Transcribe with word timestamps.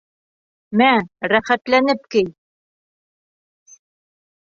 Мә, 0.81 0.85
рәхәтләнеп 1.33 2.07
кей. 2.15 2.25